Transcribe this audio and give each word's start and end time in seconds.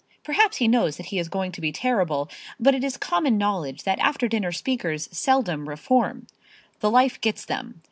Perhaps 0.23 0.57
he 0.57 0.67
knows 0.67 0.97
that 0.97 1.05
he 1.05 1.19
is 1.19 1.29
going 1.29 1.51
to 1.51 1.61
be 1.61 1.71
terrible, 1.71 2.27
but 2.59 2.73
it 2.73 2.83
is 2.83 2.97
common 2.97 3.37
knowledge 3.37 3.83
that 3.83 3.99
after 3.99 4.27
dinner 4.27 4.51
speakers 4.51 5.07
seldom 5.11 5.69
reform. 5.69 6.25
The 6.79 6.89
life 6.89 7.21
gets 7.21 7.45
them. 7.45 7.79